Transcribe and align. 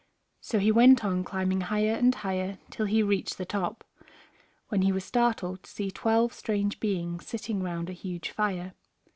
So 0.39 0.57
he 0.57 0.71
went 0.71 1.05
on 1.05 1.23
climbing 1.23 1.61
higher 1.61 1.93
and 1.93 2.15
higher 2.15 2.57
till 2.71 2.87
he 2.87 3.03
reached 3.03 3.37
the 3.37 3.45
top, 3.45 3.83
when 4.69 4.81
he 4.81 4.91
was 4.91 5.05
startled 5.05 5.61
to 5.61 5.69
see 5.69 5.91
twelve 5.91 6.33
strange 6.33 6.79
beings 6.79 7.27
sitting 7.27 7.61
round 7.61 7.87
a 7.87 7.93
huge 7.93 8.31
fire. 8.31 8.73